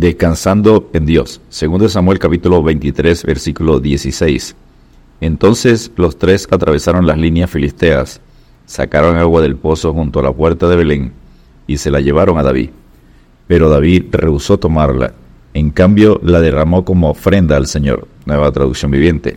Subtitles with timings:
[0.00, 1.42] Descansando en Dios.
[1.50, 4.56] Segundo Samuel capítulo 23, versículo 16.
[5.20, 8.22] Entonces los tres atravesaron las líneas filisteas,
[8.64, 11.12] sacaron agua del pozo junto a la puerta de Belén
[11.66, 12.70] y se la llevaron a David.
[13.46, 15.12] Pero David rehusó tomarla.
[15.52, 18.08] En cambio, la derramó como ofrenda al Señor.
[18.24, 19.36] Nueva traducción viviente.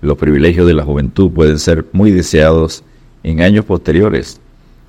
[0.00, 2.82] Los privilegios de la juventud pueden ser muy deseados
[3.22, 4.40] en años posteriores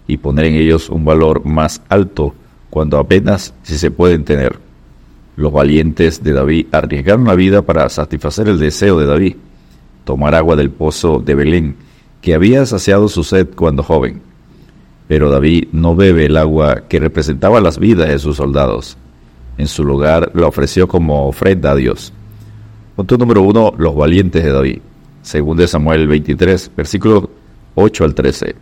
[0.07, 2.33] y poner en ellos un valor más alto
[2.71, 4.67] cuando apenas si se pueden tener.
[5.39, 9.37] Los valientes de David arriesgaron la vida para satisfacer el deseo de David,
[10.03, 11.77] tomar agua del pozo de Belén,
[12.19, 14.21] que había saciado su sed cuando joven.
[15.07, 18.97] Pero David no bebe el agua que representaba las vidas de sus soldados.
[19.57, 22.11] En su lugar la ofreció como ofrenda a Dios.
[22.97, 24.79] Punto número uno, los valientes de David.
[25.21, 27.29] Según Samuel 23, versículos
[27.75, 28.55] 8 al 13.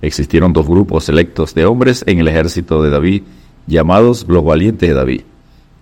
[0.00, 3.22] Existieron dos grupos selectos de hombres en el ejército de David,
[3.66, 5.20] llamados los valientes de David.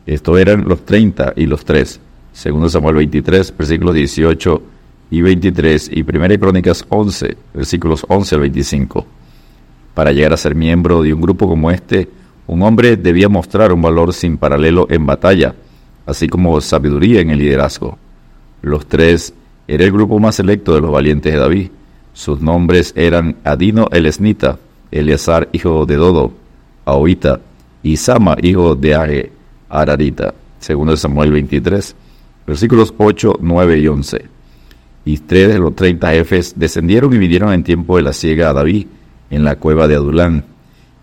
[0.07, 2.01] Estos eran los 30 y los 3.
[2.33, 4.63] Según Samuel 23, versículos 18
[5.11, 9.07] y 23 y Primera Crónicas 11, versículos 11 al 25.
[9.95, 12.09] Para llegar a ser miembro de un grupo como este,
[12.47, 15.55] un hombre debía mostrar un valor sin paralelo en batalla,
[16.05, 17.97] así como sabiduría en el liderazgo.
[18.61, 19.33] Los tres
[19.67, 21.71] era el grupo más selecto de los valientes de David.
[22.13, 24.59] Sus nombres eran Adino el Esnita,
[24.91, 26.33] Eleazar hijo de Dodo,
[26.85, 27.41] Ahoita,
[27.83, 29.33] y Sama hijo de Age,
[29.81, 31.97] Ararita, según Samuel 23,
[32.47, 34.25] versículos 8, 9 y 11.
[35.07, 38.53] Y tres de los treinta jefes descendieron y vinieron en tiempo de la siega a
[38.55, 38.87] David,
[39.31, 40.45] en la cueva de Adulán,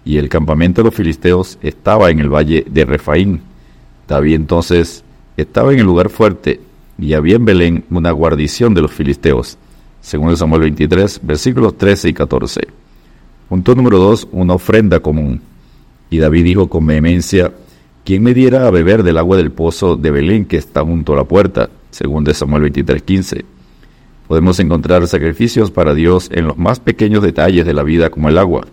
[0.03, 3.41] y el campamento de los filisteos estaba en el valle de Refaín.
[4.07, 5.03] David entonces
[5.37, 6.59] estaba en el lugar fuerte,
[6.97, 9.57] y había en Belén una guarnición de los filisteos,
[10.01, 12.61] según Samuel 23, versículos 13 y 14.
[13.49, 15.41] Punto número 2, una ofrenda común.
[16.09, 17.51] Y David dijo con vehemencia,
[18.03, 21.17] ¿quién me diera a beber del agua del pozo de Belén que está junto a
[21.17, 21.69] la puerta?
[21.89, 23.45] Según de Samuel 23, 15.
[24.27, 28.37] Podemos encontrar sacrificios para Dios en los más pequeños detalles de la vida como el
[28.37, 28.65] agua.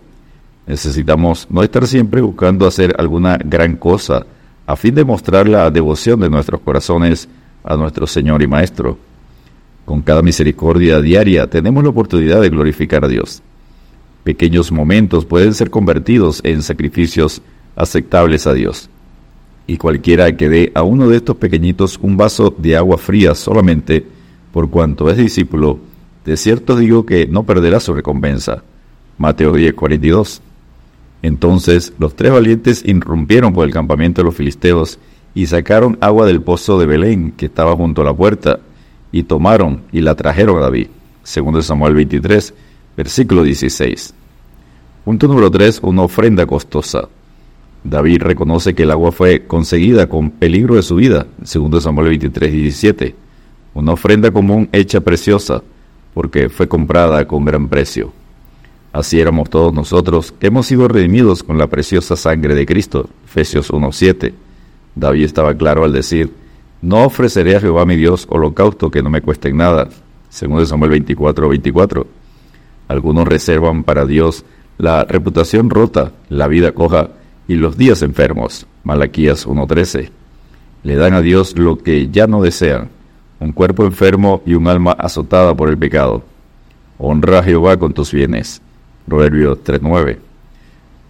[0.67, 4.25] Necesitamos no estar siempre buscando hacer alguna gran cosa
[4.65, 7.27] a fin de mostrar la devoción de nuestros corazones
[7.63, 8.97] a nuestro Señor y Maestro.
[9.83, 13.41] Con cada misericordia diaria tenemos la oportunidad de glorificar a Dios.
[14.23, 17.41] Pequeños momentos pueden ser convertidos en sacrificios
[17.75, 18.89] aceptables a Dios.
[19.69, 24.03] Y cualquiera que dé a uno de estos pequeñitos un vaso de agua fría solamente,
[24.51, 25.77] por cuanto es discípulo,
[26.25, 28.63] de cierto digo que no perderá su recompensa.
[29.19, 30.41] Mateo 10, 42.
[31.21, 34.97] Entonces los tres valientes irrumpieron por el campamento de los filisteos
[35.35, 38.61] y sacaron agua del pozo de Belén, que estaba junto a la puerta,
[39.11, 40.87] y tomaron y la trajeron a David.
[41.21, 42.55] Segundo Samuel 23,
[42.97, 44.15] versículo 16.
[45.05, 45.81] Punto número 3.
[45.83, 47.07] Una ofrenda costosa.
[47.83, 51.27] David reconoce que el agua fue conseguida con peligro de su vida.
[51.43, 53.15] Segundo Samuel 23, 17.
[53.73, 55.63] Una ofrenda común hecha preciosa,
[56.13, 58.11] porque fue comprada con gran precio.
[58.91, 63.07] Así éramos todos nosotros, que hemos sido redimidos con la preciosa sangre de Cristo.
[63.25, 64.33] Efesios 1.7.
[64.95, 66.33] David estaba claro al decir,
[66.81, 69.89] no ofreceré a Jehová mi Dios holocausto que no me cueste nada.
[70.29, 72.07] Según Samuel 24, 24.
[72.87, 74.43] Algunos reservan para Dios
[74.77, 77.11] la reputación rota, la vida coja
[77.49, 78.65] y los días enfermos.
[78.85, 80.09] Malaquías 1.13.
[80.83, 82.89] Le dan a Dios lo que ya no desean,
[83.41, 86.23] un cuerpo enfermo y un alma azotada por el pecado.
[86.99, 88.61] Honra a Jehová con tus bienes.
[89.07, 90.17] Proverbios 3.9.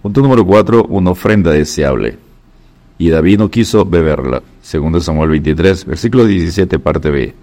[0.01, 0.85] Punto número 4.
[0.85, 2.17] Una ofrenda deseable
[2.97, 4.41] y David no quiso beberla.
[4.61, 7.33] Segundo Samuel 23, versículo 17, parte B.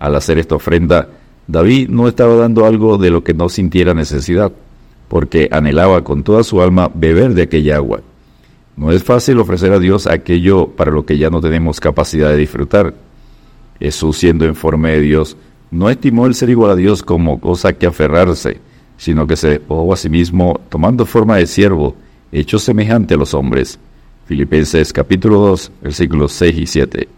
[0.00, 1.08] Al hacer esta ofrenda,
[1.46, 4.52] David no estaba dando algo de lo que no sintiera necesidad,
[5.08, 8.00] porque anhelaba con toda su alma beber de aquella agua.
[8.76, 12.36] No es fácil ofrecer a Dios aquello para lo que ya no tenemos capacidad de
[12.36, 12.94] disfrutar.
[13.78, 15.36] Jesús, siendo en forma de Dios,
[15.70, 18.60] no estimó el ser igual a Dios como cosa que aferrarse,
[18.96, 21.94] sino que se despojó a sí mismo tomando forma de siervo,
[22.32, 23.78] hecho semejante a los hombres
[24.26, 27.08] Filipenses capítulo 2, versículos 6 y 7.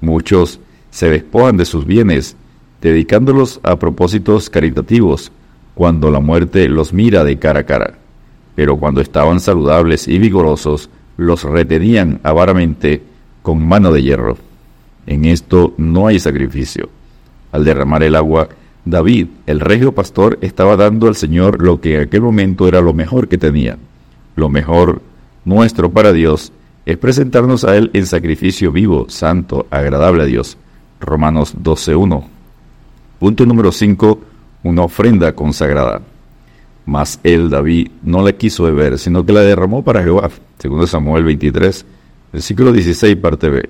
[0.00, 0.60] Muchos
[0.90, 2.36] se despojan de sus bienes,
[2.80, 5.30] dedicándolos a propósitos caritativos,
[5.74, 7.98] cuando la muerte los mira de cara a cara.
[8.58, 13.00] Pero cuando estaban saludables y vigorosos, los retenían avaramente
[13.40, 14.36] con mano de hierro.
[15.06, 16.88] En esto no hay sacrificio.
[17.52, 18.48] Al derramar el agua,
[18.84, 22.92] David, el regio pastor, estaba dando al Señor lo que en aquel momento era lo
[22.92, 23.78] mejor que tenía,
[24.34, 25.02] lo mejor
[25.44, 26.52] nuestro para Dios
[26.84, 30.58] es presentarnos a Él en sacrificio vivo, santo, agradable a Dios.
[30.98, 32.24] Romanos 12.1.
[33.20, 34.18] Punto número 5.
[34.64, 36.02] Una ofrenda consagrada.
[36.88, 40.30] Mas él, David, no la quiso beber, sino que la derramó para Jehová.
[40.58, 41.84] Segundo Samuel 23,
[42.32, 43.68] Versículo 16, parte B.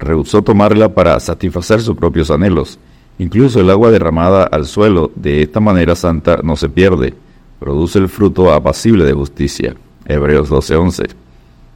[0.00, 2.80] Rehusó tomarla para satisfacer sus propios anhelos.
[3.20, 7.14] Incluso el agua derramada al suelo de esta manera santa no se pierde,
[7.60, 9.76] produce el fruto apacible de justicia.
[10.04, 11.10] Hebreos 12:11.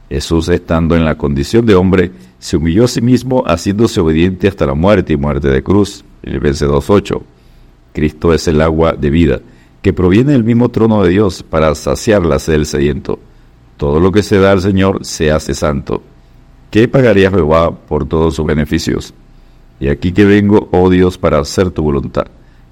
[0.09, 4.65] Jesús, estando en la condición de hombre, se humilló a sí mismo, haciéndose obediente hasta
[4.65, 6.03] la muerte y muerte de cruz.
[6.21, 7.23] Filipenses 2:8.
[7.93, 9.39] Cristo es el agua de vida,
[9.87, 13.19] que proviene del mismo trono de Dios para saciar la sed del sediento.
[13.77, 16.03] Todo lo que se da al Señor se hace santo.
[16.69, 19.13] ¿Qué pagaría Jehová por todos sus beneficios?
[19.79, 22.25] Y aquí que vengo, oh Dios, para hacer tu voluntad.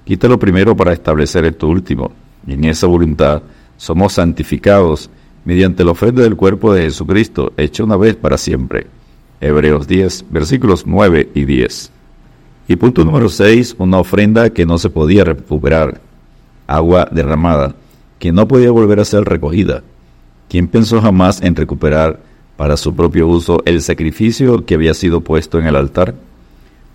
[0.04, 2.12] Quítalo primero para establecer esto último.
[2.46, 3.40] Y en esa voluntad
[3.78, 5.08] somos santificados
[5.46, 8.88] mediante la ofrenda del cuerpo de Jesucristo, hecha una vez para siempre.
[9.40, 11.92] Hebreos 10, versículos 9 y 10.
[12.68, 16.04] Y punto número 6, una ofrenda que no se podía recuperar.
[16.66, 17.74] Agua derramada,
[18.18, 19.82] que no podía volver a ser recogida.
[20.48, 22.20] ¿Quién pensó jamás en recuperar
[22.56, 26.14] para su propio uso el sacrificio que había sido puesto en el altar?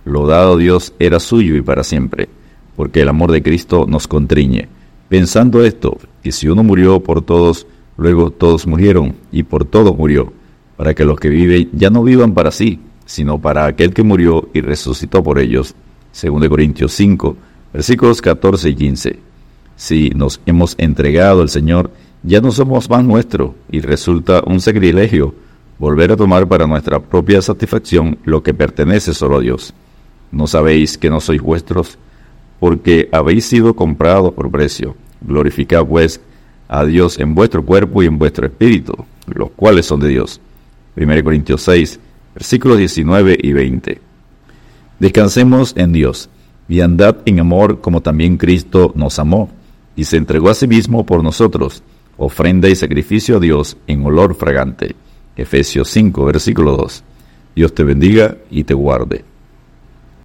[0.05, 2.29] Lo dado Dios era suyo y para siempre,
[2.75, 4.67] porque el amor de Cristo nos contriñe.
[5.09, 7.67] Pensando esto, que si uno murió por todos,
[7.97, 10.33] luego todos murieron, y por todos murió,
[10.77, 14.49] para que los que viven ya no vivan para sí, sino para aquel que murió
[14.53, 15.75] y resucitó por ellos.
[16.19, 17.35] 2 Corintios 5,
[17.73, 19.30] versículos 14 y 15.
[19.81, 21.89] Si nos hemos entregado al Señor,
[22.21, 25.33] ya no somos más nuestro, y resulta un sacrilegio
[25.79, 29.73] volver a tomar para nuestra propia satisfacción lo que pertenece solo a Dios.
[30.31, 31.97] ¿No sabéis que no sois vuestros?
[32.59, 34.95] Porque habéis sido comprados por precio.
[35.19, 36.21] Glorificad pues
[36.67, 38.93] a Dios en vuestro cuerpo y en vuestro espíritu,
[39.25, 40.39] los cuales son de Dios.
[40.95, 41.99] 1 Corintios 6,
[42.35, 43.99] versículos 19 y 20.
[44.99, 46.29] Descansemos en Dios
[46.69, 49.49] y andad en amor como también Cristo nos amó
[49.95, 51.83] y se entregó a sí mismo por nosotros
[52.17, 54.95] ofrenda y sacrificio a Dios en olor fragante.
[55.35, 57.03] Efesios 5, versículo 2.
[57.55, 59.30] Dios te bendiga y te guarde.